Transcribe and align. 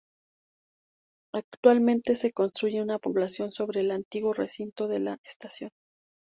Actualmente 1.31 2.15
se 2.15 2.33
construyó 2.33 2.81
una 2.81 2.97
población 2.97 3.51
sobre 3.51 3.81
el 3.81 3.91
antiguo 3.91 4.33
recinto 4.33 4.87
de 4.87 4.97
la 4.97 5.19
estación. 5.23 5.69